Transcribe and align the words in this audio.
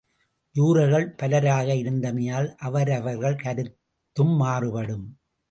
ஜூரர்கள் 0.55 1.05
பலராக 1.15 1.67
இருந்தமையால், 1.73 2.55
அவரவர்கள் 2.57 3.35
கருத்தும் 3.35 4.35
மாறுபடும். 4.35 5.07